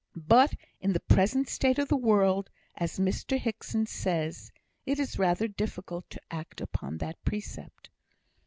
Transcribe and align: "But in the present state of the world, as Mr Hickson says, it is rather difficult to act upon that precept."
"But 0.15 0.55
in 0.79 0.93
the 0.93 0.99
present 0.99 1.47
state 1.47 1.77
of 1.77 1.87
the 1.89 1.95
world, 1.95 2.49
as 2.75 2.97
Mr 2.97 3.37
Hickson 3.37 3.85
says, 3.85 4.51
it 4.83 4.97
is 4.99 5.19
rather 5.19 5.47
difficult 5.47 6.09
to 6.09 6.21
act 6.31 6.59
upon 6.59 6.97
that 6.97 7.23
precept." 7.23 7.91